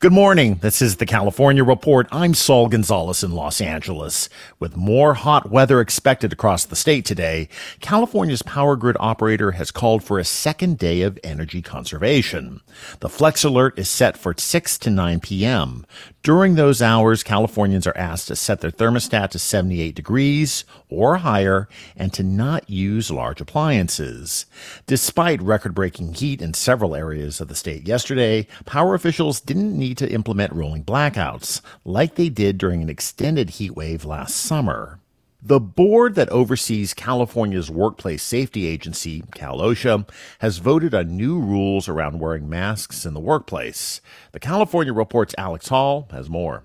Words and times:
Good 0.00 0.12
morning. 0.12 0.60
This 0.62 0.80
is 0.80 0.98
the 0.98 1.06
California 1.06 1.64
Report. 1.64 2.06
I'm 2.12 2.32
Saul 2.32 2.68
Gonzalez 2.68 3.24
in 3.24 3.32
Los 3.32 3.60
Angeles. 3.60 4.28
With 4.60 4.76
more 4.76 5.14
hot 5.14 5.50
weather 5.50 5.80
expected 5.80 6.32
across 6.32 6.64
the 6.64 6.76
state 6.76 7.04
today, 7.04 7.48
California's 7.80 8.42
power 8.42 8.76
grid 8.76 8.96
operator 9.00 9.50
has 9.50 9.72
called 9.72 10.04
for 10.04 10.20
a 10.20 10.24
second 10.24 10.78
day 10.78 11.02
of 11.02 11.18
energy 11.24 11.62
conservation. 11.62 12.60
The 13.00 13.08
flex 13.08 13.42
alert 13.42 13.76
is 13.76 13.90
set 13.90 14.16
for 14.16 14.36
6 14.38 14.78
to 14.78 14.88
9 14.88 15.18
p.m. 15.18 15.84
During 16.28 16.56
those 16.56 16.82
hours, 16.82 17.22
Californians 17.22 17.86
are 17.86 17.96
asked 17.96 18.28
to 18.28 18.36
set 18.36 18.60
their 18.60 18.70
thermostat 18.70 19.30
to 19.30 19.38
78 19.38 19.94
degrees 19.94 20.66
or 20.90 21.16
higher 21.16 21.70
and 21.96 22.12
to 22.12 22.22
not 22.22 22.68
use 22.68 23.10
large 23.10 23.40
appliances. 23.40 24.44
Despite 24.86 25.40
record 25.40 25.74
breaking 25.74 26.12
heat 26.12 26.42
in 26.42 26.52
several 26.52 26.94
areas 26.94 27.40
of 27.40 27.48
the 27.48 27.54
state 27.54 27.88
yesterday, 27.88 28.46
power 28.66 28.94
officials 28.94 29.40
didn't 29.40 29.78
need 29.78 29.96
to 29.96 30.12
implement 30.12 30.52
rolling 30.52 30.84
blackouts 30.84 31.62
like 31.86 32.16
they 32.16 32.28
did 32.28 32.58
during 32.58 32.82
an 32.82 32.90
extended 32.90 33.48
heat 33.48 33.74
wave 33.74 34.04
last 34.04 34.36
summer. 34.36 35.00
The 35.40 35.60
board 35.60 36.16
that 36.16 36.28
oversees 36.30 36.94
California's 36.94 37.70
workplace 37.70 38.24
safety 38.24 38.66
agency, 38.66 39.22
Cal 39.36 39.58
OSHA, 39.58 40.08
has 40.40 40.58
voted 40.58 40.96
on 40.96 41.16
new 41.16 41.38
rules 41.38 41.88
around 41.88 42.18
wearing 42.18 42.48
masks 42.48 43.06
in 43.06 43.14
the 43.14 43.20
workplace. 43.20 44.00
The 44.32 44.40
California 44.40 44.92
Report's 44.92 45.36
Alex 45.38 45.68
Hall 45.68 46.08
has 46.10 46.28
more. 46.28 46.64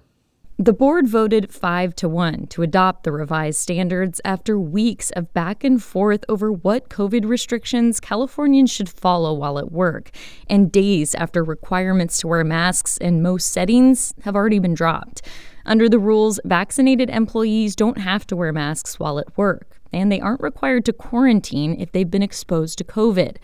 The 0.57 0.73
board 0.73 1.07
voted 1.07 1.53
5 1.53 1.95
to 1.97 2.09
1 2.09 2.47
to 2.47 2.63
adopt 2.63 3.03
the 3.03 3.11
revised 3.11 3.59
standards 3.59 4.19
after 4.25 4.59
weeks 4.59 5.11
of 5.11 5.31
back 5.33 5.63
and 5.63 5.81
forth 5.81 6.25
over 6.27 6.51
what 6.51 6.89
COVID 6.89 7.27
restrictions 7.27 7.99
Californians 7.99 8.71
should 8.71 8.89
follow 8.89 9.35
while 9.35 9.59
at 9.59 9.71
work, 9.71 10.09
and 10.49 10.71
days 10.71 11.13
after 11.13 11.43
requirements 11.43 12.19
to 12.19 12.27
wear 12.27 12.43
masks 12.43 12.97
in 12.97 13.21
most 13.21 13.51
settings 13.51 14.15
have 14.23 14.35
already 14.35 14.57
been 14.57 14.73
dropped. 14.73 15.21
Under 15.65 15.87
the 15.87 15.99
rules, 15.99 16.39
vaccinated 16.43 17.09
employees 17.09 17.75
don't 17.75 17.97
have 17.97 18.27
to 18.27 18.35
wear 18.35 18.51
masks 18.51 18.99
while 18.99 19.17
at 19.19 19.37
work, 19.37 19.79
and 19.93 20.11
they 20.11 20.19
aren't 20.19 20.41
required 20.41 20.85
to 20.85 20.93
quarantine 20.93 21.79
if 21.79 21.91
they've 21.91 22.09
been 22.09 22.23
exposed 22.23 22.77
to 22.79 22.83
COVID. 22.83 23.37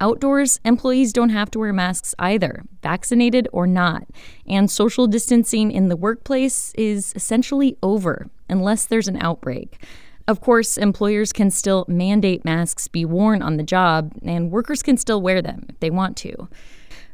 Outdoors, 0.00 0.60
employees 0.64 1.12
don't 1.12 1.30
have 1.30 1.50
to 1.50 1.58
wear 1.58 1.72
masks 1.72 2.14
either, 2.18 2.64
vaccinated 2.82 3.48
or 3.52 3.66
not. 3.66 4.06
And 4.46 4.70
social 4.70 5.06
distancing 5.06 5.70
in 5.70 5.88
the 5.88 5.96
workplace 5.96 6.72
is 6.74 7.12
essentially 7.14 7.76
over 7.82 8.28
unless 8.48 8.84
there's 8.84 9.08
an 9.08 9.16
outbreak. 9.22 9.82
Of 10.28 10.40
course, 10.40 10.76
employers 10.76 11.32
can 11.32 11.50
still 11.50 11.84
mandate 11.88 12.44
masks 12.44 12.88
be 12.88 13.04
worn 13.04 13.42
on 13.42 13.56
the 13.56 13.62
job, 13.62 14.12
and 14.22 14.50
workers 14.50 14.82
can 14.82 14.96
still 14.96 15.22
wear 15.22 15.40
them 15.40 15.66
if 15.68 15.78
they 15.80 15.90
want 15.90 16.16
to. 16.18 16.48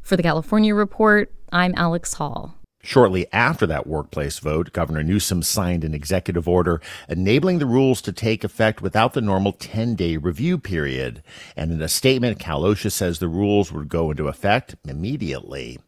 For 0.02 0.16
the 0.16 0.22
California 0.22 0.74
Report, 0.74 1.30
I'm 1.52 1.74
Alex 1.76 2.14
Hall. 2.14 2.56
Shortly 2.84 3.26
after 3.32 3.64
that 3.68 3.86
workplace 3.86 4.40
vote, 4.40 4.72
Governor 4.72 5.04
Newsom 5.04 5.44
signed 5.44 5.84
an 5.84 5.94
executive 5.94 6.48
order 6.48 6.80
enabling 7.08 7.60
the 7.60 7.66
rules 7.66 8.02
to 8.02 8.12
take 8.12 8.42
effect 8.42 8.82
without 8.82 9.12
the 9.12 9.20
normal 9.20 9.52
10 9.52 9.94
day 9.94 10.16
review 10.16 10.58
period. 10.58 11.22
And 11.56 11.70
in 11.70 11.80
a 11.80 11.88
statement, 11.88 12.40
Cal 12.40 12.62
OSHA 12.62 12.90
says 12.90 13.18
the 13.20 13.28
rules 13.28 13.70
would 13.70 13.88
go 13.88 14.10
into 14.10 14.26
effect 14.26 14.74
immediately. 14.84 15.78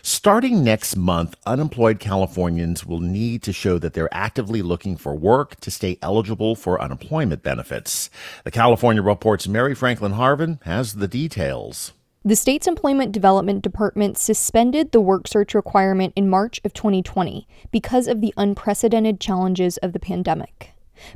Starting 0.00 0.62
next 0.62 0.96
month, 0.96 1.34
unemployed 1.44 1.98
Californians 1.98 2.86
will 2.86 3.00
need 3.00 3.42
to 3.42 3.52
show 3.52 3.78
that 3.78 3.94
they're 3.94 4.14
actively 4.14 4.62
looking 4.62 4.96
for 4.96 5.14
work 5.14 5.58
to 5.60 5.72
stay 5.72 5.98
eligible 6.00 6.54
for 6.54 6.80
unemployment 6.80 7.42
benefits. 7.42 8.10
The 8.44 8.50
California 8.52 9.02
Report's 9.02 9.48
Mary 9.48 9.74
Franklin 9.74 10.12
Harvin 10.12 10.62
has 10.62 10.94
the 10.94 11.08
details. 11.08 11.92
The 12.28 12.36
state's 12.36 12.66
Employment 12.66 13.12
Development 13.12 13.62
Department 13.62 14.18
suspended 14.18 14.92
the 14.92 15.00
work 15.00 15.26
search 15.26 15.54
requirement 15.54 16.12
in 16.14 16.28
March 16.28 16.60
of 16.62 16.74
2020 16.74 17.48
because 17.70 18.06
of 18.06 18.20
the 18.20 18.34
unprecedented 18.36 19.18
challenges 19.18 19.78
of 19.78 19.94
the 19.94 19.98
pandemic. 19.98 20.72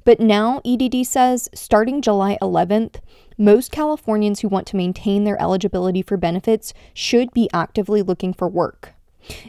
But 0.06 0.20
now, 0.20 0.62
EDD 0.64 1.06
says, 1.06 1.50
starting 1.54 2.00
July 2.00 2.38
11th, 2.40 3.00
most 3.36 3.70
Californians 3.70 4.40
who 4.40 4.48
want 4.48 4.66
to 4.68 4.76
maintain 4.76 5.24
their 5.24 5.38
eligibility 5.38 6.00
for 6.00 6.16
benefits 6.16 6.72
should 6.94 7.30
be 7.34 7.50
actively 7.52 8.00
looking 8.00 8.32
for 8.32 8.48
work. 8.48 8.94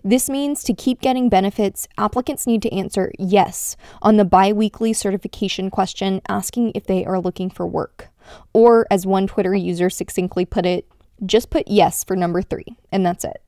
This 0.03 0.30
means 0.30 0.66
to 0.66 0.74
keep 0.74 1.00
getting 1.00 1.30
benefits, 1.30 1.88
applicants 1.97 2.45
need 2.45 2.62
to 2.63 2.74
answer 2.74 3.13
yes 3.18 3.78
on 4.01 4.18
the 4.18 4.25
bi 4.25 4.51
weekly 4.51 4.91
certification 4.91 5.69
question 5.69 6.19
asking 6.28 6.74
if 6.75 6.88
they 6.88 7.06
are 7.06 7.22
looking 7.22 7.50
for 7.50 7.66
work. 7.66 8.09
Or, 8.53 8.85
as 8.91 9.06
one 9.06 9.28
Twitter 9.28 9.56
user 9.56 9.90
succinctly 9.90 10.45
put 10.45 10.66
it, 10.66 10.88
just 11.26 11.50
put 11.50 11.68
yes 11.68 12.04
for 12.04 12.16
number 12.16 12.42
three, 12.42 12.78
and 12.92 13.06
that's 13.06 13.24
it. 13.24 13.42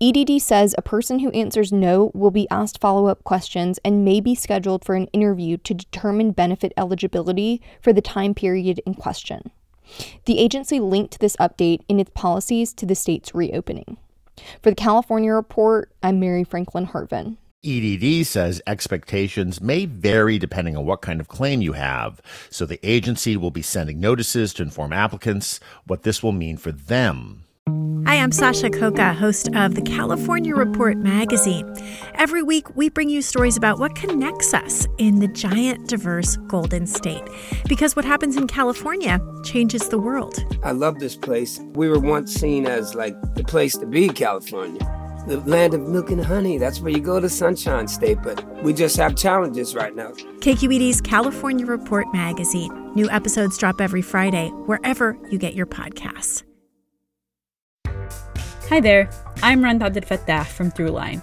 EDD 0.00 0.40
says 0.40 0.74
a 0.78 0.82
person 0.82 1.18
who 1.18 1.30
answers 1.30 1.72
no 1.72 2.10
will 2.14 2.30
be 2.30 2.48
asked 2.50 2.80
follow 2.80 3.06
up 3.06 3.24
questions 3.24 3.78
and 3.84 4.04
may 4.04 4.20
be 4.20 4.34
scheduled 4.34 4.84
for 4.84 4.94
an 4.94 5.08
interview 5.08 5.56
to 5.58 5.74
determine 5.74 6.30
benefit 6.30 6.72
eligibility 6.76 7.60
for 7.82 7.92
the 7.92 8.00
time 8.00 8.34
period 8.34 8.80
in 8.86 8.94
question. 8.94 9.50
The 10.24 10.38
agency 10.38 10.80
linked 10.80 11.20
this 11.20 11.36
update 11.36 11.82
in 11.88 12.00
its 12.00 12.10
policies 12.14 12.72
to 12.74 12.86
the 12.86 12.94
state's 12.94 13.34
reopening. 13.34 13.96
For 14.62 14.70
the 14.70 14.76
California 14.76 15.32
Report, 15.32 15.90
I'm 16.02 16.20
Mary 16.20 16.44
Franklin 16.44 16.88
Harvin. 16.88 17.36
EDD 17.66 18.24
says 18.24 18.62
expectations 18.68 19.60
may 19.60 19.86
vary 19.86 20.38
depending 20.38 20.76
on 20.76 20.86
what 20.86 21.02
kind 21.02 21.20
of 21.20 21.26
claim 21.26 21.60
you 21.60 21.72
have, 21.72 22.22
so 22.48 22.64
the 22.64 22.78
agency 22.88 23.36
will 23.36 23.50
be 23.50 23.62
sending 23.62 23.98
notices 23.98 24.54
to 24.54 24.62
inform 24.62 24.92
applicants 24.92 25.58
what 25.84 26.04
this 26.04 26.22
will 26.22 26.30
mean 26.30 26.56
for 26.56 26.70
them. 26.70 27.42
Hi, 28.06 28.22
I'm 28.22 28.30
Sasha 28.30 28.70
Khokha, 28.70 29.16
host 29.16 29.48
of 29.56 29.74
the 29.74 29.82
California 29.82 30.54
Report 30.54 30.96
magazine. 30.96 31.74
Every 32.14 32.40
week, 32.40 32.76
we 32.76 32.88
bring 32.88 33.08
you 33.08 33.20
stories 33.20 33.56
about 33.56 33.80
what 33.80 33.96
connects 33.96 34.54
us 34.54 34.86
in 34.98 35.18
the 35.18 35.26
giant, 35.26 35.88
diverse 35.88 36.36
Golden 36.46 36.86
State. 36.86 37.24
Because 37.68 37.96
what 37.96 38.04
happens 38.04 38.36
in 38.36 38.46
California 38.46 39.18
changes 39.42 39.88
the 39.88 39.98
world. 39.98 40.38
I 40.62 40.70
love 40.70 41.00
this 41.00 41.16
place. 41.16 41.58
We 41.74 41.88
were 41.88 41.98
once 41.98 42.32
seen 42.32 42.66
as 42.66 42.94
like 42.94 43.16
the 43.34 43.42
place 43.42 43.76
to 43.78 43.86
be, 43.86 44.08
California 44.08 45.05
the 45.26 45.40
land 45.40 45.74
of 45.74 45.82
milk 45.82 46.10
and 46.10 46.24
honey. 46.24 46.58
That's 46.58 46.80
where 46.80 46.92
you 46.92 47.00
go 47.00 47.20
to 47.20 47.28
Sunshine 47.28 47.88
State, 47.88 48.18
but 48.22 48.44
we 48.62 48.72
just 48.72 48.96
have 48.96 49.16
challenges 49.16 49.74
right 49.74 49.94
now. 49.94 50.12
KQED's 50.40 51.00
California 51.00 51.66
Report 51.66 52.06
magazine. 52.12 52.92
New 52.94 53.10
episodes 53.10 53.58
drop 53.58 53.80
every 53.80 54.02
Friday, 54.02 54.48
wherever 54.66 55.18
you 55.30 55.38
get 55.38 55.54
your 55.54 55.66
podcasts. 55.66 56.42
Hi 58.68 58.80
there, 58.80 59.08
I'm 59.42 59.62
Rund 59.62 59.82
Abdelfatah 59.82 60.46
from 60.46 60.72
Throughline. 60.72 61.22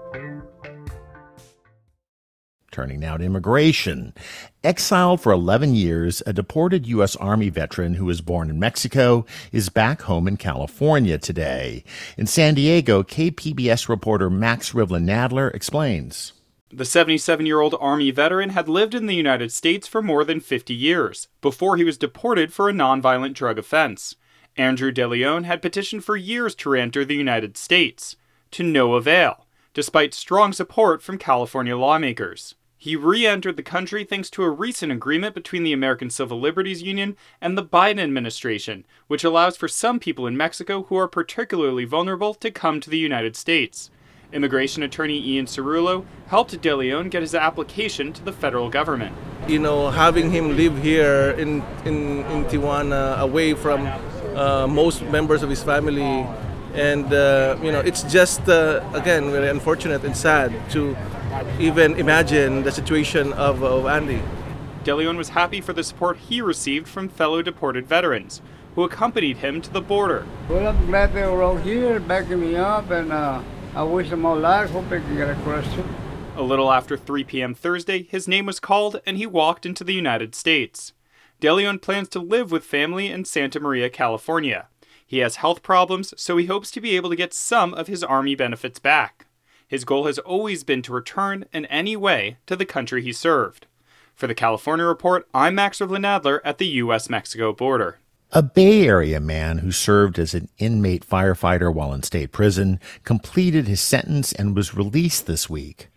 Turning 2.71 3.01
now 3.01 3.17
to 3.17 3.23
immigration. 3.25 4.13
Exiled 4.63 5.19
for 5.19 5.33
11 5.33 5.75
years, 5.75 6.23
a 6.25 6.31
deported 6.31 6.87
U.S. 6.87 7.17
Army 7.17 7.49
veteran 7.49 7.95
who 7.95 8.05
was 8.05 8.21
born 8.21 8.49
in 8.49 8.59
Mexico 8.59 9.25
is 9.51 9.67
back 9.67 10.03
home 10.03 10.25
in 10.25 10.37
California 10.37 11.17
today. 11.17 11.83
In 12.17 12.27
San 12.27 12.53
Diego, 12.53 13.03
KPBS 13.03 13.89
reporter 13.89 14.29
Max 14.29 14.71
Rivlin 14.71 15.03
Nadler 15.03 15.53
explains. 15.53 16.31
The 16.69 16.85
77 16.85 17.45
year 17.45 17.59
old 17.59 17.75
Army 17.81 18.09
veteran 18.09 18.51
had 18.51 18.69
lived 18.69 18.95
in 18.95 19.05
the 19.05 19.15
United 19.15 19.51
States 19.51 19.85
for 19.85 20.01
more 20.01 20.23
than 20.23 20.39
50 20.39 20.73
years 20.73 21.27
before 21.41 21.75
he 21.75 21.83
was 21.83 21.97
deported 21.97 22.53
for 22.53 22.69
a 22.69 22.73
nonviolent 22.73 23.33
drug 23.33 23.59
offense. 23.59 24.15
Andrew 24.55 24.93
DeLeon 24.93 25.43
had 25.43 25.61
petitioned 25.61 26.05
for 26.05 26.15
years 26.15 26.55
to 26.55 26.69
re 26.69 26.79
enter 26.79 27.03
the 27.03 27.15
United 27.15 27.57
States, 27.57 28.15
to 28.51 28.63
no 28.63 28.93
avail, 28.93 29.45
despite 29.73 30.13
strong 30.13 30.53
support 30.53 31.01
from 31.01 31.17
California 31.17 31.75
lawmakers. 31.75 32.55
He 32.81 32.95
re 32.95 33.27
entered 33.27 33.57
the 33.57 33.61
country 33.61 34.03
thanks 34.03 34.27
to 34.31 34.41
a 34.41 34.49
recent 34.49 34.91
agreement 34.91 35.35
between 35.35 35.61
the 35.61 35.71
American 35.71 36.09
Civil 36.09 36.39
Liberties 36.39 36.81
Union 36.81 37.15
and 37.39 37.55
the 37.55 37.63
Biden 37.63 37.99
administration, 37.99 38.85
which 39.05 39.23
allows 39.23 39.55
for 39.55 39.67
some 39.67 39.99
people 39.99 40.25
in 40.25 40.35
Mexico 40.35 40.81
who 40.89 40.95
are 40.95 41.07
particularly 41.07 41.85
vulnerable 41.85 42.33
to 42.33 42.49
come 42.49 42.79
to 42.79 42.89
the 42.89 42.97
United 42.97 43.35
States. 43.35 43.91
Immigration 44.33 44.81
attorney 44.81 45.23
Ian 45.23 45.45
Cerullo 45.45 46.05
helped 46.29 46.59
De 46.59 46.75
Leon 46.75 47.09
get 47.09 47.21
his 47.21 47.35
application 47.35 48.13
to 48.13 48.25
the 48.25 48.33
federal 48.33 48.67
government. 48.67 49.15
You 49.47 49.59
know, 49.59 49.91
having 49.91 50.31
him 50.31 50.57
live 50.57 50.81
here 50.81 51.35
in, 51.37 51.61
in, 51.85 52.25
in 52.31 52.45
Tijuana, 52.45 53.19
away 53.19 53.53
from 53.53 53.85
uh, 54.35 54.65
most 54.65 55.03
members 55.03 55.43
of 55.43 55.51
his 55.51 55.61
family, 55.61 56.25
and 56.73 57.13
uh, 57.13 57.59
you 57.61 57.71
know, 57.71 57.81
it's 57.81 58.01
just, 58.11 58.49
uh, 58.49 58.83
again, 58.95 59.29
very 59.29 59.49
unfortunate 59.49 60.03
and 60.03 60.17
sad 60.17 60.51
to 60.71 60.97
even 61.59 61.95
imagine 61.95 62.63
the 62.63 62.71
situation 62.71 63.33
of, 63.33 63.63
of 63.63 63.85
Andy. 63.85 64.21
De 64.83 64.95
Leon 64.95 65.17
was 65.17 65.29
happy 65.29 65.61
for 65.61 65.73
the 65.73 65.83
support 65.83 66.17
he 66.17 66.41
received 66.41 66.87
from 66.87 67.07
fellow 67.07 67.41
deported 67.41 67.87
veterans 67.87 68.41
who 68.75 68.83
accompanied 68.83 69.37
him 69.37 69.61
to 69.61 69.71
the 69.71 69.81
border. 69.81 70.25
Well, 70.49 70.67
I'm 70.67 70.85
glad 70.87 71.13
they 71.13 71.23
were 71.23 71.43
all 71.43 71.57
here 71.57 71.99
backing 71.99 72.39
me 72.39 72.55
up, 72.55 72.89
and 72.89 73.11
uh, 73.11 73.41
I 73.75 73.83
wish 73.83 74.09
them 74.09 74.25
all 74.25 74.37
luck. 74.37 74.69
Hope 74.69 74.89
they 74.89 74.99
can 74.99 75.15
get 75.15 75.29
across 75.29 75.71
too. 75.73 75.85
A 76.35 76.41
little 76.41 76.71
after 76.71 76.95
3 76.97 77.25
p.m. 77.25 77.53
Thursday, 77.53 78.03
his 78.03 78.27
name 78.27 78.45
was 78.45 78.59
called 78.59 79.01
and 79.05 79.17
he 79.17 79.27
walked 79.27 79.65
into 79.65 79.83
the 79.83 79.93
United 79.93 80.33
States. 80.33 80.93
De 81.41 81.53
Leon 81.53 81.79
plans 81.79 82.07
to 82.09 82.19
live 82.19 82.51
with 82.51 82.63
family 82.63 83.07
in 83.07 83.25
Santa 83.25 83.59
Maria, 83.59 83.89
California. 83.89 84.67
He 85.05 85.17
has 85.17 85.37
health 85.37 85.61
problems, 85.61 86.13
so 86.15 86.37
he 86.37 86.45
hopes 86.45 86.71
to 86.71 86.81
be 86.81 86.95
able 86.95 87.09
to 87.09 87.15
get 87.17 87.33
some 87.33 87.73
of 87.73 87.87
his 87.87 88.03
Army 88.03 88.33
benefits 88.33 88.79
back. 88.79 89.25
His 89.71 89.85
goal 89.85 90.05
has 90.05 90.19
always 90.19 90.65
been 90.65 90.81
to 90.81 90.91
return 90.91 91.45
in 91.53 91.65
any 91.67 91.95
way 91.95 92.35
to 92.45 92.57
the 92.57 92.65
country 92.65 93.01
he 93.01 93.13
served. 93.13 93.67
For 94.13 94.27
the 94.27 94.35
California 94.35 94.85
Report, 94.85 95.25
I'm 95.33 95.55
Max 95.55 95.79
Rivlin 95.79 96.01
Nadler 96.01 96.41
at 96.43 96.57
the 96.57 96.67
U.S. 96.67 97.09
Mexico 97.09 97.53
border. 97.53 97.99
A 98.33 98.43
Bay 98.43 98.85
Area 98.85 99.21
man 99.21 99.59
who 99.59 99.71
served 99.71 100.19
as 100.19 100.33
an 100.33 100.49
inmate 100.57 101.07
firefighter 101.07 101.73
while 101.73 101.93
in 101.93 102.03
state 102.03 102.33
prison 102.33 102.81
completed 103.05 103.69
his 103.69 103.79
sentence 103.79 104.33
and 104.33 104.57
was 104.57 104.75
released 104.75 105.25
this 105.25 105.49
week 105.49 105.87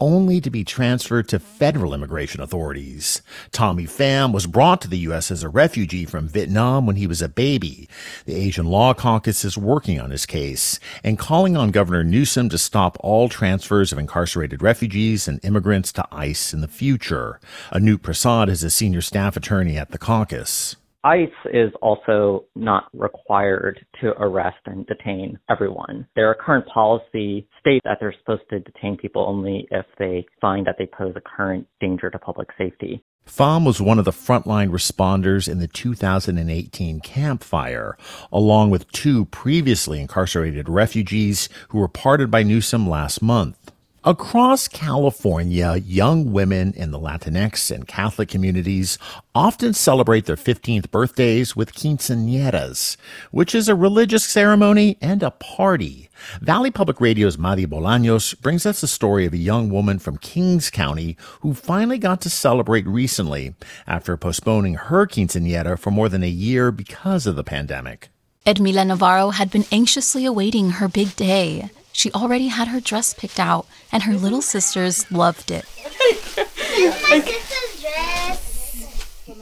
only 0.00 0.40
to 0.40 0.50
be 0.50 0.64
transferred 0.64 1.28
to 1.28 1.38
federal 1.38 1.94
immigration 1.94 2.40
authorities. 2.40 3.22
Tommy 3.52 3.84
Pham 3.84 4.32
was 4.32 4.46
brought 4.46 4.80
to 4.80 4.88
the 4.88 4.98
U.S. 4.98 5.30
as 5.30 5.42
a 5.42 5.48
refugee 5.48 6.04
from 6.04 6.28
Vietnam 6.28 6.86
when 6.86 6.96
he 6.96 7.06
was 7.06 7.22
a 7.22 7.28
baby. 7.28 7.88
The 8.24 8.34
Asian 8.34 8.66
Law 8.66 8.94
Caucus 8.94 9.44
is 9.44 9.58
working 9.58 10.00
on 10.00 10.10
his 10.10 10.26
case 10.26 10.80
and 11.04 11.18
calling 11.18 11.56
on 11.56 11.70
Governor 11.70 12.04
Newsom 12.04 12.48
to 12.48 12.58
stop 12.58 12.96
all 13.00 13.28
transfers 13.28 13.92
of 13.92 13.98
incarcerated 13.98 14.62
refugees 14.62 15.28
and 15.28 15.44
immigrants 15.44 15.92
to 15.92 16.06
ICE 16.10 16.52
in 16.52 16.60
the 16.60 16.68
future. 16.68 17.38
Anoop 17.72 18.02
Prasad 18.02 18.48
is 18.48 18.64
a 18.64 18.70
senior 18.70 19.02
staff 19.02 19.36
attorney 19.36 19.76
at 19.76 19.90
the 19.90 19.98
caucus. 19.98 20.76
ICE 21.02 21.28
is 21.52 21.72
also 21.80 22.44
not 22.54 22.88
required 22.92 23.84
to 24.00 24.08
arrest 24.20 24.58
and 24.66 24.86
detain 24.86 25.38
everyone. 25.48 26.06
Their 26.14 26.34
current 26.34 26.66
policy 26.66 27.48
states 27.58 27.82
that 27.84 27.98
they're 28.00 28.14
supposed 28.18 28.48
to 28.50 28.60
detain 28.60 28.98
people 28.98 29.24
only 29.26 29.66
if 29.70 29.86
they 29.98 30.26
find 30.40 30.66
that 30.66 30.76
they 30.78 30.86
pose 30.86 31.14
a 31.16 31.20
current 31.22 31.66
danger 31.80 32.10
to 32.10 32.18
public 32.18 32.48
safety. 32.58 33.02
Pham 33.26 33.64
was 33.64 33.80
one 33.80 33.98
of 33.98 34.04
the 34.04 34.10
frontline 34.10 34.70
responders 34.70 35.48
in 35.48 35.58
the 35.58 35.68
2018 35.68 37.00
Camp 37.00 37.44
Fire, 37.44 37.96
along 38.32 38.70
with 38.70 38.90
two 38.92 39.26
previously 39.26 40.00
incarcerated 40.00 40.68
refugees 40.68 41.48
who 41.68 41.78
were 41.78 41.88
pardoned 41.88 42.30
by 42.30 42.42
Newsom 42.42 42.88
last 42.88 43.22
month. 43.22 43.72
Across 44.02 44.68
California, 44.68 45.76
young 45.76 46.32
women 46.32 46.72
in 46.72 46.90
the 46.90 46.98
Latinx 46.98 47.70
and 47.70 47.86
Catholic 47.86 48.30
communities 48.30 48.96
often 49.34 49.74
celebrate 49.74 50.24
their 50.24 50.36
15th 50.36 50.90
birthdays 50.90 51.54
with 51.54 51.74
quinceañeras, 51.74 52.96
which 53.30 53.54
is 53.54 53.68
a 53.68 53.74
religious 53.74 54.24
ceremony 54.24 54.96
and 55.02 55.22
a 55.22 55.32
party. 55.32 56.08
Valley 56.40 56.70
Public 56.70 56.98
Radio's 56.98 57.36
Madi 57.36 57.66
Bolaños 57.66 58.40
brings 58.40 58.64
us 58.64 58.80
the 58.80 58.86
story 58.86 59.26
of 59.26 59.34
a 59.34 59.36
young 59.36 59.68
woman 59.68 59.98
from 59.98 60.16
Kings 60.16 60.70
County 60.70 61.18
who 61.40 61.52
finally 61.52 61.98
got 61.98 62.22
to 62.22 62.30
celebrate 62.30 62.86
recently 62.86 63.54
after 63.86 64.16
postponing 64.16 64.76
her 64.76 65.06
quinceañera 65.06 65.78
for 65.78 65.90
more 65.90 66.08
than 66.08 66.22
a 66.22 66.26
year 66.26 66.72
because 66.72 67.26
of 67.26 67.36
the 67.36 67.44
pandemic. 67.44 68.08
Edmila 68.46 68.86
Navarro 68.86 69.28
had 69.28 69.50
been 69.50 69.66
anxiously 69.70 70.24
awaiting 70.24 70.70
her 70.70 70.88
big 70.88 71.14
day. 71.16 71.68
She 71.92 72.12
already 72.12 72.48
had 72.48 72.68
her 72.68 72.80
dress 72.80 73.14
picked 73.14 73.40
out, 73.40 73.66
and 73.92 74.04
her 74.04 74.14
little 74.14 74.42
sisters 74.42 75.10
loved 75.10 75.50
it. 75.50 75.64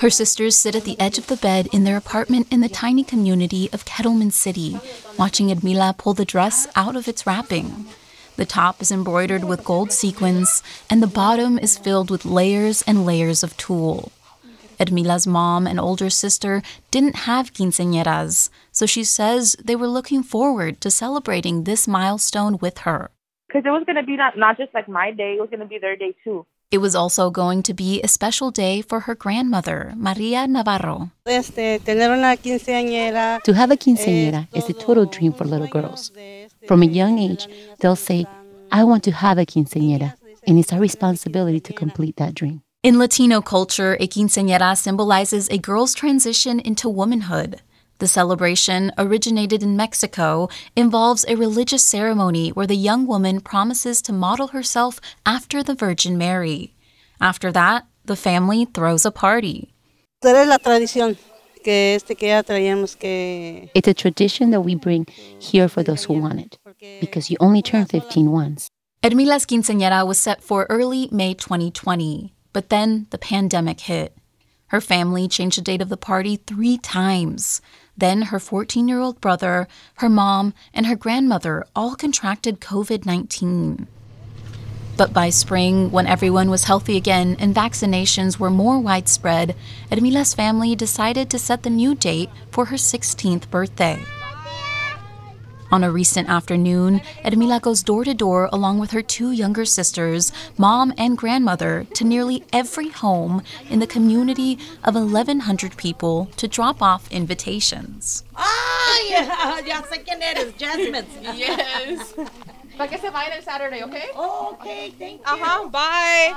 Her 0.00 0.10
sisters 0.10 0.56
sit 0.56 0.76
at 0.76 0.84
the 0.84 0.98
edge 1.00 1.18
of 1.18 1.26
the 1.26 1.36
bed 1.36 1.68
in 1.72 1.84
their 1.84 1.96
apartment 1.96 2.46
in 2.52 2.60
the 2.60 2.68
tiny 2.68 3.02
community 3.02 3.68
of 3.72 3.84
Kettleman 3.84 4.32
City, 4.32 4.78
watching 5.18 5.48
Edmila 5.48 5.96
pull 5.96 6.14
the 6.14 6.24
dress 6.24 6.68
out 6.76 6.94
of 6.94 7.08
its 7.08 7.26
wrapping. 7.26 7.86
The 8.36 8.46
top 8.46 8.80
is 8.80 8.92
embroidered 8.92 9.42
with 9.42 9.64
gold 9.64 9.90
sequins, 9.90 10.62
and 10.88 11.02
the 11.02 11.08
bottom 11.08 11.58
is 11.58 11.76
filled 11.76 12.10
with 12.10 12.24
layers 12.24 12.82
and 12.82 13.04
layers 13.04 13.42
of 13.42 13.56
tulle. 13.56 14.12
Edmila's 14.78 15.26
mom 15.26 15.66
and 15.66 15.80
older 15.80 16.10
sister 16.10 16.62
didn't 16.90 17.26
have 17.26 17.52
quinceañeras, 17.52 18.50
so 18.72 18.86
she 18.86 19.04
says 19.04 19.56
they 19.62 19.76
were 19.76 19.88
looking 19.88 20.22
forward 20.22 20.80
to 20.80 20.90
celebrating 20.90 21.64
this 21.64 21.88
milestone 21.88 22.58
with 22.60 22.78
her. 22.78 23.10
Because 23.46 23.64
it 23.64 23.70
was 23.70 23.84
going 23.86 23.96
to 23.96 24.02
be 24.02 24.16
not, 24.16 24.36
not 24.36 24.56
just 24.56 24.74
like 24.74 24.88
my 24.88 25.10
day, 25.10 25.34
it 25.34 25.40
was 25.40 25.50
going 25.50 25.60
to 25.60 25.66
be 25.66 25.78
their 25.78 25.96
day 25.96 26.14
too. 26.22 26.46
It 26.70 26.78
was 26.78 26.94
also 26.94 27.30
going 27.30 27.62
to 27.62 27.72
be 27.72 28.02
a 28.02 28.08
special 28.08 28.50
day 28.50 28.82
for 28.82 29.00
her 29.00 29.14
grandmother, 29.14 29.94
Maria 29.96 30.46
Navarro. 30.46 31.10
To 31.24 31.32
have 31.32 31.48
a 33.70 33.76
quinceañera 33.76 34.48
is 34.54 34.68
a 34.68 34.74
total 34.74 35.06
dream 35.06 35.32
for 35.32 35.44
little 35.44 35.66
girls. 35.66 36.12
From 36.66 36.82
a 36.82 36.86
young 36.86 37.18
age, 37.18 37.48
they'll 37.80 37.96
say, 37.96 38.26
I 38.70 38.84
want 38.84 39.02
to 39.04 39.12
have 39.12 39.38
a 39.38 39.46
quinceañera, 39.46 40.14
and 40.46 40.58
it's 40.58 40.70
our 40.70 40.78
responsibility 40.78 41.60
to 41.60 41.72
complete 41.72 42.16
that 42.16 42.34
dream. 42.34 42.60
In 42.84 42.96
Latino 42.96 43.40
culture, 43.40 43.96
a 43.98 44.06
quinceañera 44.06 44.76
symbolizes 44.76 45.48
a 45.48 45.58
girl's 45.58 45.94
transition 45.94 46.60
into 46.60 46.88
womanhood. 46.88 47.60
The 47.98 48.06
celebration, 48.06 48.92
originated 48.96 49.64
in 49.64 49.76
Mexico, 49.76 50.48
involves 50.76 51.24
a 51.26 51.34
religious 51.34 51.84
ceremony 51.84 52.50
where 52.50 52.68
the 52.68 52.76
young 52.76 53.04
woman 53.04 53.40
promises 53.40 54.00
to 54.02 54.12
model 54.12 54.46
herself 54.48 55.00
after 55.26 55.64
the 55.64 55.74
Virgin 55.74 56.16
Mary. 56.16 56.76
After 57.20 57.50
that, 57.50 57.88
the 58.04 58.14
family 58.14 58.66
throws 58.66 59.04
a 59.04 59.10
party. 59.10 59.74
It's 60.22 60.50
a 63.88 63.94
tradition 63.94 64.50
that 64.50 64.60
we 64.60 64.76
bring 64.76 65.06
here 65.40 65.68
for 65.68 65.82
those 65.82 66.04
who 66.04 66.14
want 66.14 66.38
it, 66.38 66.58
because 67.00 67.28
you 67.28 67.36
only 67.40 67.60
turn 67.60 67.86
15 67.86 68.30
once. 68.30 68.68
Edmila's 69.02 69.46
quinceañera 69.46 70.06
was 70.06 70.18
set 70.18 70.44
for 70.44 70.64
early 70.70 71.08
May 71.10 71.34
2020. 71.34 72.34
But 72.52 72.68
then 72.68 73.06
the 73.10 73.18
pandemic 73.18 73.80
hit. 73.80 74.16
Her 74.68 74.80
family 74.80 75.28
changed 75.28 75.58
the 75.58 75.62
date 75.62 75.80
of 75.80 75.88
the 75.88 75.96
party 75.96 76.36
three 76.36 76.76
times. 76.76 77.62
Then 77.96 78.22
her 78.22 78.38
14 78.38 78.86
year 78.86 79.00
old 79.00 79.20
brother, 79.20 79.66
her 79.96 80.08
mom, 80.08 80.54
and 80.74 80.86
her 80.86 80.96
grandmother 80.96 81.64
all 81.74 81.94
contracted 81.94 82.60
COVID 82.60 83.06
19. 83.06 83.86
But 84.98 85.12
by 85.12 85.30
spring, 85.30 85.90
when 85.92 86.08
everyone 86.08 86.50
was 86.50 86.64
healthy 86.64 86.96
again 86.96 87.36
and 87.38 87.54
vaccinations 87.54 88.38
were 88.38 88.50
more 88.50 88.80
widespread, 88.80 89.54
Edmila's 89.90 90.34
family 90.34 90.74
decided 90.74 91.30
to 91.30 91.38
set 91.38 91.62
the 91.62 91.70
new 91.70 91.94
date 91.94 92.30
for 92.50 92.66
her 92.66 92.76
16th 92.76 93.48
birthday. 93.48 94.02
On 95.70 95.84
a 95.84 95.90
recent 95.90 96.30
afternoon, 96.30 97.00
Edmila 97.24 97.60
goes 97.60 97.82
door 97.82 98.02
to 98.04 98.14
door 98.14 98.48
along 98.52 98.78
with 98.78 98.92
her 98.92 99.02
two 99.02 99.32
younger 99.32 99.66
sisters, 99.66 100.32
mom 100.56 100.94
and 100.96 101.18
grandmother, 101.18 101.86
to 101.92 102.04
nearly 102.04 102.42
every 102.54 102.88
home 102.88 103.42
in 103.68 103.78
the 103.78 103.86
community 103.86 104.58
of 104.82 104.94
1,100 104.94 105.76
people 105.76 106.30
to 106.36 106.48
drop 106.48 106.80
off 106.80 107.10
invitations. 107.12 108.24
Ah, 108.34 109.00
yeah, 109.10 109.58
ya 109.60 109.82
second 109.82 110.06
quién 110.06 110.22
eres, 110.22 110.54
Jasmine. 110.56 111.06
Yes. 111.36 112.14
¿Para 112.78 112.88
que 112.88 112.98
se 112.98 113.10
vayan 113.10 113.36
el 113.36 113.42
Saturday, 113.42 113.82
okay? 113.82 114.08
Oh, 114.14 114.56
okay, 114.60 114.90
thank 114.98 115.20
you. 115.20 115.26
Uh-huh, 115.26 115.68
bye. 115.68 116.34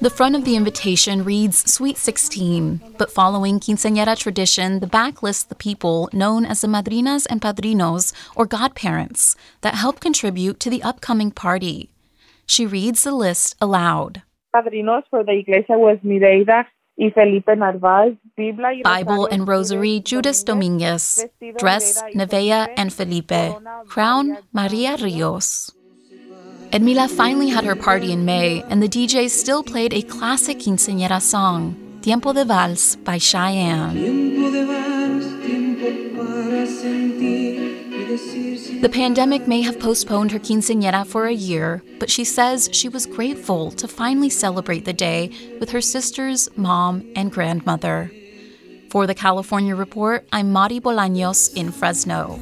The 0.00 0.10
front 0.10 0.34
of 0.34 0.44
the 0.44 0.56
invitation 0.56 1.24
reads 1.24 1.70
Sweet 1.72 1.96
16, 1.96 2.94
but 2.98 3.10
following 3.10 3.60
quinceañera 3.60 4.18
tradition, 4.18 4.80
the 4.80 4.86
back 4.86 5.22
lists 5.22 5.44
the 5.44 5.54
people 5.54 6.08
known 6.12 6.44
as 6.44 6.60
the 6.60 6.66
madrinas 6.66 7.26
and 7.30 7.40
padrinos, 7.40 8.12
or 8.34 8.44
godparents, 8.44 9.36
that 9.62 9.74
help 9.74 10.00
contribute 10.00 10.58
to 10.60 10.68
the 10.68 10.82
upcoming 10.82 11.30
party. 11.30 11.90
She 12.44 12.66
reads 12.66 13.04
the 13.04 13.14
list 13.14 13.56
aloud. 13.60 14.22
Padrinos 14.54 15.04
for 15.10 15.24
the 15.24 15.32
iglesia 15.32 15.78
was 15.78 15.98
Mireida 16.04 16.66
y 16.98 17.10
Felipe 17.14 17.54
Narváez, 17.56 18.18
Bible 18.82 19.26
and 19.26 19.48
Rosary, 19.48 20.00
Judas 20.00 20.42
Dominguez. 20.42 21.24
Dress, 21.56 22.02
Nevea 22.14 22.68
and 22.76 22.92
Felipe. 22.92 23.56
Crown, 23.86 24.38
Maria 24.52 24.96
Rios. 24.96 25.72
Edmila 26.74 27.08
finally 27.08 27.50
had 27.50 27.62
her 27.62 27.76
party 27.76 28.10
in 28.10 28.24
May, 28.24 28.60
and 28.68 28.82
the 28.82 28.88
DJs 28.88 29.30
still 29.30 29.62
played 29.62 29.94
a 29.94 30.02
classic 30.02 30.58
quinceañera 30.58 31.22
song, 31.22 31.76
Tiempo 32.02 32.32
de 32.32 32.44
Vals 32.44 32.96
by 32.96 33.16
Chayanne. 33.16 33.94
The 38.80 38.88
pandemic 38.88 39.46
may 39.46 39.62
have 39.62 39.78
postponed 39.78 40.32
her 40.32 40.40
quinceañera 40.40 41.06
for 41.06 41.26
a 41.26 41.32
year, 41.32 41.80
but 42.00 42.10
she 42.10 42.24
says 42.24 42.68
she 42.72 42.88
was 42.88 43.06
grateful 43.06 43.70
to 43.70 43.86
finally 43.86 44.28
celebrate 44.28 44.84
the 44.84 44.92
day 44.92 45.30
with 45.60 45.70
her 45.70 45.80
sisters, 45.80 46.48
mom, 46.56 47.08
and 47.14 47.30
grandmother. 47.30 48.10
For 48.90 49.06
the 49.06 49.14
California 49.14 49.76
Report, 49.76 50.26
I'm 50.32 50.50
Madi 50.50 50.80
Bolaños 50.80 51.56
in 51.56 51.70
Fresno. 51.70 52.40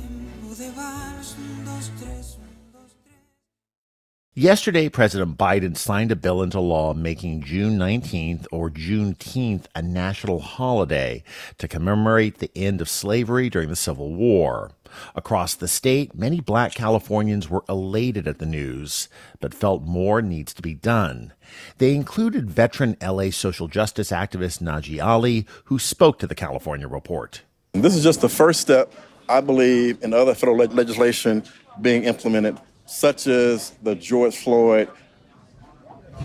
Yesterday, 4.34 4.88
President 4.88 5.36
Biden 5.36 5.76
signed 5.76 6.10
a 6.10 6.16
bill 6.16 6.42
into 6.42 6.58
law 6.58 6.94
making 6.94 7.42
June 7.42 7.78
19th 7.78 8.46
or 8.50 8.70
Juneteenth 8.70 9.66
a 9.74 9.82
national 9.82 10.40
holiday 10.40 11.22
to 11.58 11.68
commemorate 11.68 12.38
the 12.38 12.50
end 12.56 12.80
of 12.80 12.88
slavery 12.88 13.50
during 13.50 13.68
the 13.68 13.76
Civil 13.76 14.14
War. 14.14 14.70
Across 15.14 15.56
the 15.56 15.68
state, 15.68 16.14
many 16.14 16.40
black 16.40 16.72
Californians 16.72 17.50
were 17.50 17.62
elated 17.68 18.26
at 18.26 18.38
the 18.38 18.46
news, 18.46 19.10
but 19.40 19.52
felt 19.52 19.82
more 19.82 20.22
needs 20.22 20.54
to 20.54 20.62
be 20.62 20.72
done. 20.72 21.34
They 21.76 21.94
included 21.94 22.50
veteran 22.50 22.96
LA 23.02 23.32
social 23.32 23.68
justice 23.68 24.10
activist 24.10 24.62
Najee 24.62 25.04
Ali, 25.04 25.46
who 25.64 25.78
spoke 25.78 26.18
to 26.20 26.26
the 26.26 26.34
California 26.34 26.88
Report. 26.88 27.42
This 27.74 27.94
is 27.94 28.02
just 28.02 28.22
the 28.22 28.30
first 28.30 28.62
step, 28.62 28.94
I 29.28 29.42
believe, 29.42 30.02
in 30.02 30.14
other 30.14 30.34
federal 30.34 30.56
legislation 30.56 31.42
being 31.82 32.04
implemented 32.04 32.58
such 32.86 33.26
as 33.26 33.70
the 33.82 33.94
George 33.94 34.36
Floyd 34.36 34.88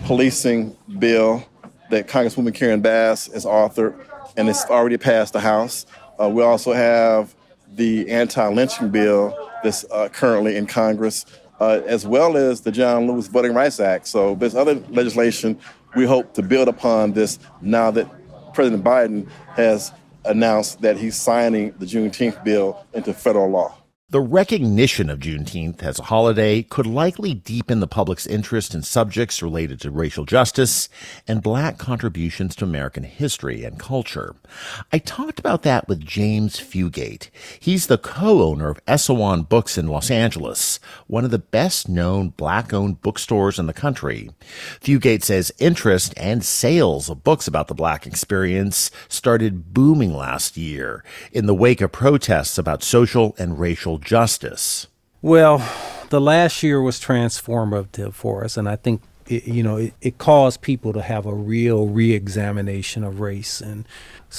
policing 0.04 0.76
bill 0.98 1.44
that 1.90 2.08
Congresswoman 2.08 2.54
Karen 2.54 2.80
Bass 2.80 3.26
has 3.32 3.44
authored, 3.44 3.98
and 4.36 4.48
it's 4.48 4.64
already 4.66 4.96
passed 4.96 5.32
the 5.32 5.40
House. 5.40 5.86
Uh, 6.20 6.28
we 6.28 6.42
also 6.42 6.72
have 6.72 7.34
the 7.74 8.10
anti-lynching 8.10 8.90
bill 8.90 9.36
that's 9.62 9.84
uh, 9.90 10.08
currently 10.08 10.56
in 10.56 10.66
Congress, 10.66 11.24
uh, 11.60 11.80
as 11.86 12.06
well 12.06 12.36
as 12.36 12.60
the 12.60 12.70
John 12.70 13.06
Lewis 13.06 13.26
Voting 13.28 13.54
Rights 13.54 13.80
Act. 13.80 14.06
So 14.06 14.34
there's 14.34 14.54
other 14.54 14.74
legislation 14.90 15.58
we 15.96 16.04
hope 16.04 16.34
to 16.34 16.42
build 16.42 16.68
upon 16.68 17.12
this 17.12 17.38
now 17.60 17.90
that 17.92 18.06
President 18.52 18.84
Biden 18.84 19.28
has 19.54 19.92
announced 20.24 20.82
that 20.82 20.98
he's 20.98 21.16
signing 21.16 21.72
the 21.78 21.86
Juneteenth 21.86 22.42
bill 22.44 22.84
into 22.92 23.14
federal 23.14 23.48
law. 23.48 23.77
The 24.10 24.20
recognition 24.22 25.10
of 25.10 25.18
Juneteenth 25.18 25.82
as 25.82 25.98
a 25.98 26.04
holiday 26.04 26.62
could 26.62 26.86
likely 26.86 27.34
deepen 27.34 27.80
the 27.80 27.86
public's 27.86 28.26
interest 28.26 28.74
in 28.74 28.80
subjects 28.80 29.42
related 29.42 29.82
to 29.82 29.90
racial 29.90 30.24
justice 30.24 30.88
and 31.26 31.42
black 31.42 31.76
contributions 31.76 32.56
to 32.56 32.64
American 32.64 33.02
history 33.02 33.64
and 33.64 33.78
culture. 33.78 34.34
I 34.90 34.98
talked 34.98 35.38
about 35.38 35.62
that 35.64 35.88
with 35.88 36.06
James 36.06 36.56
Fugate. 36.56 37.28
He's 37.60 37.86
the 37.86 37.98
co-owner 37.98 38.70
of 38.70 38.80
Eso 38.86 39.12
Won 39.12 39.42
Books 39.42 39.76
in 39.76 39.88
Los 39.88 40.10
Angeles, 40.10 40.80
one 41.06 41.26
of 41.26 41.30
the 41.30 41.38
best 41.38 41.86
known 41.86 42.30
black-owned 42.30 43.02
bookstores 43.02 43.58
in 43.58 43.66
the 43.66 43.74
country. 43.74 44.30
Fugate 44.80 45.22
says 45.22 45.52
interest 45.58 46.14
and 46.16 46.42
sales 46.42 47.10
of 47.10 47.24
books 47.24 47.46
about 47.46 47.68
the 47.68 47.74
black 47.74 48.06
experience 48.06 48.90
started 49.10 49.74
booming 49.74 50.14
last 50.14 50.56
year 50.56 51.04
in 51.30 51.44
the 51.44 51.54
wake 51.54 51.82
of 51.82 51.92
protests 51.92 52.56
about 52.56 52.82
social 52.82 53.36
and 53.38 53.60
racial 53.60 53.97
justice? 54.00 54.86
Well, 55.20 55.58
the 56.10 56.20
last 56.20 56.62
year 56.62 56.80
was 56.80 57.00
transformative 57.00 58.14
for 58.14 58.44
us, 58.44 58.56
and 58.56 58.68
I 58.68 58.76
think 58.76 59.02
it, 59.26 59.46
you 59.46 59.62
know 59.62 59.76
it, 59.76 59.94
it, 60.00 60.18
caused 60.18 60.62
people 60.62 60.92
to 60.92 61.02
have 61.02 61.26
a 61.26 61.34
real 61.34 61.86
re-examination 61.86 63.04
of 63.04 63.20
race 63.20 63.60
and 63.60 63.86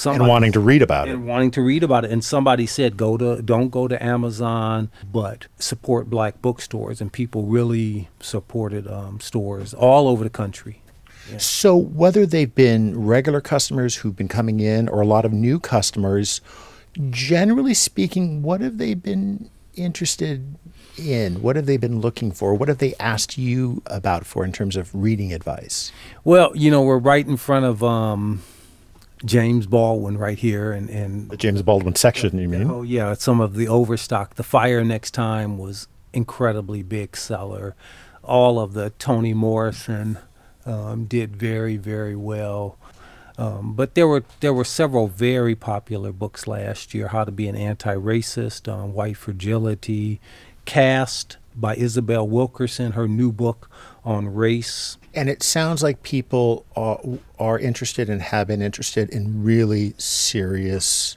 and 0.04 0.26
wanting 0.26 0.52
to 0.52 0.60
read 0.60 0.82
about 0.82 1.02
and 1.02 1.10
it 1.10 1.14
and 1.14 1.26
wanting 1.26 1.50
to 1.52 1.62
read 1.62 1.82
about 1.82 2.04
it. 2.04 2.10
And 2.10 2.24
somebody 2.24 2.66
said, 2.66 2.96
"Go 2.96 3.16
to 3.16 3.42
don't 3.42 3.68
go 3.68 3.88
to 3.88 4.02
Amazon, 4.02 4.90
but 5.12 5.46
support 5.58 6.10
black 6.10 6.42
bookstores." 6.42 7.00
And 7.00 7.12
people 7.12 7.44
really 7.44 8.08
supported 8.20 8.88
um, 8.88 9.20
stores 9.20 9.74
all 9.74 10.08
over 10.08 10.24
the 10.24 10.30
country. 10.30 10.82
Yeah. 11.30 11.38
So 11.38 11.76
whether 11.76 12.26
they've 12.26 12.52
been 12.52 13.06
regular 13.06 13.40
customers 13.40 13.96
who've 13.96 14.16
been 14.16 14.28
coming 14.28 14.60
in 14.60 14.88
or 14.88 15.00
a 15.00 15.06
lot 15.06 15.24
of 15.24 15.32
new 15.32 15.60
customers 15.60 16.40
generally 17.10 17.74
speaking, 17.74 18.42
what 18.42 18.60
have 18.60 18.78
they 18.78 18.94
been 18.94 19.50
interested 19.74 20.56
in? 20.98 21.42
What 21.42 21.56
have 21.56 21.66
they 21.66 21.76
been 21.76 22.00
looking 22.00 22.32
for? 22.32 22.54
What 22.54 22.68
have 22.68 22.78
they 22.78 22.94
asked 23.00 23.38
you 23.38 23.82
about 23.86 24.26
for 24.26 24.44
in 24.44 24.52
terms 24.52 24.76
of 24.76 24.90
reading 24.94 25.32
advice? 25.32 25.92
Well, 26.24 26.52
you 26.54 26.70
know, 26.70 26.82
we're 26.82 26.98
right 26.98 27.26
in 27.26 27.36
front 27.36 27.64
of 27.64 27.82
um, 27.82 28.42
James 29.24 29.66
Baldwin 29.66 30.18
right 30.18 30.38
here, 30.38 30.72
and, 30.72 30.88
and 30.88 31.30
the 31.30 31.36
James 31.36 31.62
Baldwin 31.62 31.94
section. 31.94 32.38
You 32.38 32.48
mean? 32.48 32.70
Oh 32.70 32.82
yeah, 32.82 33.14
some 33.14 33.40
of 33.40 33.54
the 33.54 33.68
overstock. 33.68 34.34
The 34.34 34.42
Fire 34.42 34.84
Next 34.84 35.12
Time 35.12 35.58
was 35.58 35.88
incredibly 36.12 36.82
big 36.82 37.16
seller. 37.16 37.74
All 38.22 38.58
of 38.58 38.74
the 38.74 38.90
Toni 38.90 39.34
Morrison 39.34 40.18
um, 40.66 41.04
did 41.04 41.36
very 41.36 41.76
very 41.76 42.16
well. 42.16 42.78
Um, 43.38 43.74
but 43.74 43.94
there 43.94 44.06
were 44.06 44.24
there 44.40 44.52
were 44.52 44.64
several 44.64 45.08
very 45.08 45.54
popular 45.54 46.12
books 46.12 46.46
last 46.46 46.94
year: 46.94 47.08
How 47.08 47.24
to 47.24 47.32
Be 47.32 47.48
an 47.48 47.56
Anti-Racist, 47.56 48.72
um, 48.72 48.92
White 48.92 49.16
Fragility, 49.16 50.20
Caste 50.64 51.36
by 51.54 51.74
Isabel 51.76 52.26
Wilkerson, 52.26 52.92
her 52.92 53.08
new 53.08 53.32
book 53.32 53.70
on 54.04 54.32
race. 54.32 54.96
And 55.14 55.28
it 55.28 55.42
sounds 55.42 55.82
like 55.82 56.02
people 56.02 56.64
are, 56.76 57.00
are 57.38 57.58
interested 57.58 58.08
and 58.08 58.22
have 58.22 58.46
been 58.46 58.62
interested 58.62 59.10
in 59.10 59.42
really 59.42 59.94
serious 59.98 61.16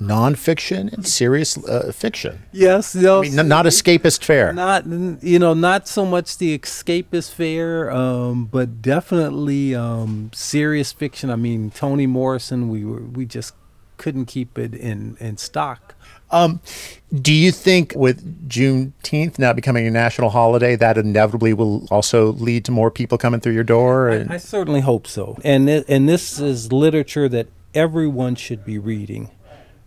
nonfiction 0.00 0.92
and 0.92 1.06
serious 1.06 1.56
uh, 1.64 1.92
fiction. 1.94 2.42
Yes, 2.52 2.94
yes. 2.94 3.06
I 3.06 3.20
mean, 3.20 3.48
not 3.48 3.66
escapist 3.66 4.24
fare. 4.24 4.52
Not 4.52 4.86
you 4.86 5.38
know, 5.38 5.54
not 5.54 5.88
so 5.88 6.04
much 6.04 6.38
the 6.38 6.58
escapist 6.58 7.32
fare, 7.32 7.90
um, 7.90 8.46
but 8.46 8.82
definitely 8.82 9.74
um, 9.74 10.30
serious 10.34 10.92
fiction. 10.92 11.30
I 11.30 11.36
mean, 11.36 11.70
Toni 11.70 12.06
Morrison, 12.06 12.68
we 12.68 12.84
were 12.84 13.02
we 13.02 13.26
just 13.26 13.54
couldn't 13.96 14.26
keep 14.26 14.58
it 14.58 14.74
in 14.74 15.16
in 15.20 15.36
stock. 15.36 15.94
Um, 16.32 16.60
do 17.20 17.32
you 17.32 17.52
think 17.52 17.92
with 17.94 18.48
Juneteenth 18.48 19.38
now 19.38 19.52
becoming 19.52 19.86
a 19.86 19.90
national 19.90 20.30
holiday, 20.30 20.76
that 20.76 20.96
inevitably 20.96 21.52
will 21.52 21.86
also 21.90 22.32
lead 22.32 22.64
to 22.64 22.72
more 22.72 22.90
people 22.90 23.18
coming 23.18 23.38
through 23.38 23.52
your 23.52 23.64
door? 23.64 24.10
I, 24.10 24.26
I 24.30 24.36
certainly 24.38 24.80
hope 24.80 25.06
so. 25.06 25.38
And 25.44 25.66
th- 25.66 25.84
and 25.88 26.08
this 26.08 26.40
is 26.40 26.72
literature 26.72 27.28
that 27.28 27.48
everyone 27.74 28.34
should 28.34 28.64
be 28.64 28.78
reading. 28.78 29.30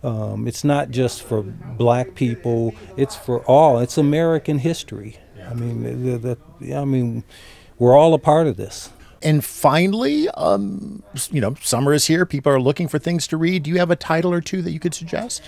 Um, 0.05 0.47
it's 0.47 0.63
not 0.63 0.91
just 0.91 1.23
for 1.23 1.41
black 1.41 2.13
people; 2.15 2.75
it's 2.95 3.15
for 3.15 3.43
all. 3.45 3.79
It's 3.79 3.97
American 3.97 4.59
history. 4.59 5.17
I 5.49 5.53
mean, 5.53 5.83
the, 6.03 6.37
the, 6.59 6.75
I 6.75 6.85
mean, 6.85 7.23
we're 7.77 7.97
all 7.97 8.13
a 8.13 8.19
part 8.19 8.47
of 8.47 8.57
this. 8.57 8.91
And 9.21 9.43
finally, 9.43 10.29
um, 10.29 11.01
you 11.31 11.41
know, 11.41 11.55
summer 11.61 11.93
is 11.93 12.05
here. 12.05 12.25
People 12.25 12.51
are 12.51 12.61
looking 12.61 12.87
for 12.87 12.99
things 12.99 13.27
to 13.27 13.37
read. 13.37 13.63
Do 13.63 13.71
you 13.71 13.79
have 13.79 13.89
a 13.89 13.95
title 13.95 14.31
or 14.31 14.41
two 14.41 14.61
that 14.61 14.71
you 14.71 14.79
could 14.79 14.93
suggest? 14.93 15.41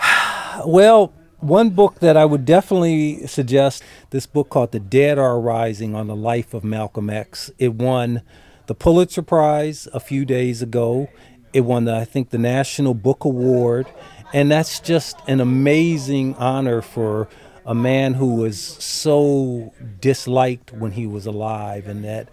well, 0.66 1.12
one 1.38 1.70
book 1.70 2.00
that 2.00 2.16
I 2.16 2.24
would 2.24 2.44
definitely 2.44 3.26
suggest 3.26 3.82
this 4.10 4.26
book 4.26 4.48
called 4.48 4.72
The 4.72 4.80
Dead 4.80 5.18
Are 5.18 5.40
Rising 5.40 5.94
on 5.94 6.06
the 6.06 6.16
Life 6.16 6.54
of 6.54 6.64
Malcolm 6.64 7.10
X. 7.10 7.50
It 7.58 7.74
won 7.74 8.22
the 8.66 8.74
Pulitzer 8.74 9.22
Prize 9.22 9.88
a 9.92 10.00
few 10.00 10.24
days 10.24 10.62
ago. 10.62 11.08
It 11.52 11.62
won, 11.62 11.84
the, 11.84 11.94
I 11.94 12.04
think, 12.04 12.30
the 12.30 12.38
National 12.38 12.94
Book 12.94 13.24
Award. 13.24 13.86
And 14.32 14.50
that's 14.50 14.80
just 14.80 15.18
an 15.26 15.40
amazing 15.40 16.34
honor 16.36 16.80
for 16.80 17.28
a 17.66 17.74
man 17.74 18.14
who 18.14 18.34
was 18.36 18.60
so 18.60 19.72
disliked 20.00 20.72
when 20.72 20.92
he 20.92 21.06
was 21.06 21.26
alive, 21.26 21.86
and 21.86 22.04
that, 22.04 22.28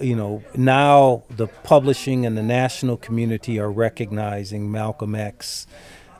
you 0.00 0.16
know, 0.16 0.42
now 0.56 1.22
the 1.30 1.46
publishing 1.46 2.26
and 2.26 2.36
the 2.36 2.42
national 2.42 2.96
community 2.96 3.58
are 3.60 3.70
recognizing 3.70 4.70
Malcolm 4.70 5.14
X. 5.14 5.66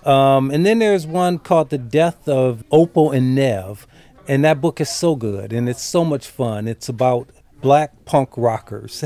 Um, 0.04 0.50
and 0.50 0.64
then 0.66 0.78
there's 0.78 1.06
one 1.06 1.38
called 1.38 1.70
The 1.70 1.78
Death 1.78 2.28
of 2.28 2.62
Opal 2.70 3.10
and 3.10 3.34
Nev. 3.34 3.86
And 4.28 4.44
that 4.44 4.60
book 4.60 4.80
is 4.80 4.90
so 4.90 5.16
good 5.16 5.52
and 5.52 5.68
it's 5.68 5.82
so 5.82 6.04
much 6.04 6.26
fun. 6.26 6.68
It's 6.68 6.88
about 6.88 7.28
black 7.60 8.04
punk 8.04 8.30
rockers. 8.36 9.04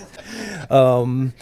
um, 0.70 1.32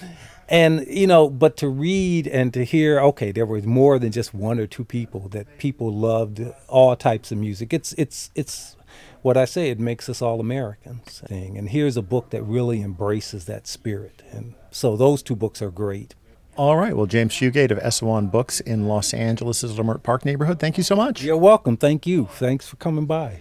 and 0.52 0.86
you 0.86 1.06
know 1.06 1.28
but 1.30 1.56
to 1.56 1.68
read 1.68 2.28
and 2.28 2.52
to 2.52 2.64
hear 2.64 3.00
okay 3.00 3.32
there 3.32 3.46
was 3.46 3.64
more 3.66 3.98
than 3.98 4.12
just 4.12 4.32
one 4.32 4.60
or 4.60 4.66
two 4.66 4.84
people 4.84 5.28
that 5.30 5.58
people 5.58 5.92
loved 5.92 6.40
all 6.68 6.94
types 6.94 7.32
of 7.32 7.38
music 7.38 7.72
it's 7.72 7.92
it's 7.94 8.30
it's 8.36 8.76
what 9.22 9.36
i 9.36 9.44
say 9.44 9.70
it 9.70 9.80
makes 9.80 10.08
us 10.08 10.20
all 10.20 10.38
americans 10.38 11.20
thing 11.26 11.56
and 11.56 11.70
here's 11.70 11.96
a 11.96 12.02
book 12.02 12.30
that 12.30 12.42
really 12.42 12.82
embraces 12.82 13.46
that 13.46 13.66
spirit 13.66 14.22
and 14.30 14.54
so 14.70 14.96
those 14.96 15.22
two 15.22 15.34
books 15.34 15.60
are 15.60 15.70
great 15.70 16.14
all 16.54 16.76
right. 16.76 16.94
Well, 16.94 17.06
James 17.06 17.32
Fugate 17.32 17.70
of 17.70 17.78
Eso 17.78 18.04
Won 18.04 18.26
Books 18.26 18.60
in 18.60 18.86
Los 18.86 19.14
Angeles' 19.14 19.64
Leimert 19.64 20.02
Park 20.02 20.26
neighborhood. 20.26 20.60
Thank 20.60 20.76
you 20.76 20.84
so 20.84 20.94
much. 20.94 21.22
You're 21.22 21.34
welcome. 21.38 21.78
Thank 21.78 22.06
you. 22.06 22.26
Thanks 22.30 22.68
for 22.68 22.76
coming 22.76 23.06
by. 23.06 23.40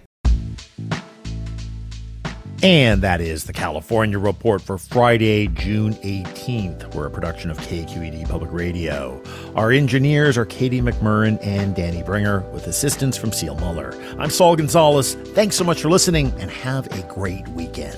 And 2.63 3.01
that 3.01 3.21
is 3.21 3.45
the 3.45 3.53
California 3.53 4.19
Report 4.19 4.61
for 4.61 4.77
Friday, 4.77 5.47
June 5.47 5.95
18th. 5.95 6.93
We're 6.93 7.07
a 7.07 7.09
production 7.09 7.49
of 7.49 7.57
KQED 7.57 8.29
Public 8.29 8.51
Radio. 8.51 9.19
Our 9.55 9.71
engineers 9.71 10.37
are 10.37 10.45
Katie 10.45 10.79
McMurran 10.79 11.43
and 11.43 11.75
Danny 11.75 12.03
Bringer, 12.03 12.41
with 12.51 12.67
assistance 12.67 13.17
from 13.17 13.31
Seal 13.31 13.55
Muller. 13.55 13.99
I'm 14.19 14.29
Saul 14.29 14.55
Gonzalez. 14.55 15.15
Thanks 15.33 15.55
so 15.55 15.63
much 15.63 15.81
for 15.81 15.89
listening, 15.89 16.31
and 16.37 16.51
have 16.51 16.85
a 16.95 17.01
great 17.11 17.47
weekend. 17.47 17.97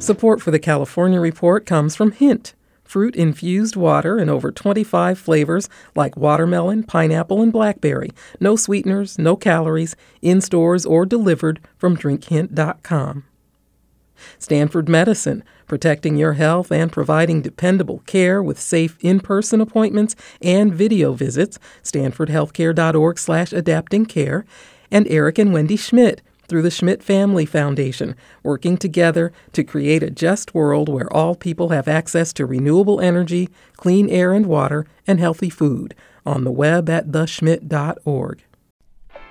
Support 0.00 0.40
for 0.40 0.52
the 0.52 0.60
California 0.60 1.18
Report 1.18 1.66
comes 1.66 1.96
from 1.96 2.12
Hint 2.12 2.54
fruit 2.90 3.14
infused 3.14 3.76
water 3.76 4.18
in 4.18 4.28
over 4.28 4.50
25 4.50 5.16
flavors 5.16 5.68
like 5.94 6.16
watermelon, 6.16 6.82
pineapple, 6.82 7.40
and 7.40 7.52
blackberry. 7.52 8.10
No 8.40 8.56
sweeteners, 8.56 9.16
no 9.16 9.36
calories, 9.36 9.94
in 10.20 10.40
stores 10.40 10.84
or 10.84 11.06
delivered 11.06 11.60
from 11.78 11.96
drinkhint.com. 11.96 13.22
Stanford 14.40 14.88
Medicine, 14.88 15.44
protecting 15.68 16.16
your 16.16 16.32
health 16.32 16.72
and 16.72 16.90
providing 16.90 17.42
dependable 17.42 18.00
care 18.06 18.42
with 18.42 18.60
safe 18.60 18.98
in-person 19.00 19.60
appointments 19.60 20.16
and 20.42 20.74
video 20.74 21.12
visits. 21.12 21.60
stanfordhealthcare.org/adaptingcare 21.84 24.44
and 24.90 25.06
Eric 25.06 25.38
and 25.38 25.52
Wendy 25.52 25.76
Schmidt 25.76 26.22
through 26.50 26.62
the 26.62 26.70
Schmidt 26.70 27.00
Family 27.00 27.46
Foundation, 27.46 28.16
working 28.42 28.76
together 28.76 29.32
to 29.52 29.62
create 29.62 30.02
a 30.02 30.10
just 30.10 30.52
world 30.52 30.88
where 30.88 31.10
all 31.12 31.36
people 31.36 31.68
have 31.68 31.86
access 31.86 32.32
to 32.32 32.44
renewable 32.44 33.00
energy, 33.00 33.48
clean 33.76 34.10
air 34.10 34.32
and 34.32 34.46
water, 34.46 34.84
and 35.06 35.20
healthy 35.20 35.48
food. 35.48 35.94
On 36.26 36.42
the 36.42 36.50
web 36.50 36.90
at 36.90 37.06
theschmidt.org. 37.06 38.42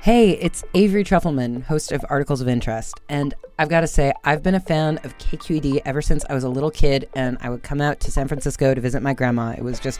Hey, 0.01 0.31
it's 0.31 0.63
Avery 0.73 1.03
Trufelman, 1.03 1.63
host 1.63 1.91
of 1.91 2.05
Articles 2.09 2.39
of 2.39 2.47
Interest. 2.47 2.97
And 3.09 3.33
I've 3.59 3.67
got 3.67 3.81
to 3.81 3.87
say, 3.87 4.13
I've 4.23 4.41
been 4.41 4.55
a 4.55 4.61
fan 4.61 4.97
of 5.03 5.17
KQED 5.17 5.81
ever 5.83 6.01
since 6.01 6.23
I 6.29 6.33
was 6.33 6.45
a 6.45 6.49
little 6.49 6.71
kid 6.71 7.09
and 7.15 7.37
I 7.41 7.49
would 7.49 7.63
come 7.63 7.81
out 7.81 7.99
to 7.99 8.11
San 8.11 8.29
Francisco 8.29 8.73
to 8.73 8.79
visit 8.79 9.03
my 9.03 9.13
grandma. 9.13 9.55
It 9.57 9.63
was 9.63 9.77
just 9.77 9.99